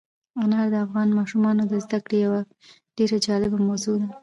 [0.41, 2.39] انار د افغان ماشومانو د زده کړې یوه
[2.97, 4.09] ډېره جالبه موضوع ده.